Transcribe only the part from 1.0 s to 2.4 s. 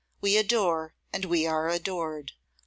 and we are adored.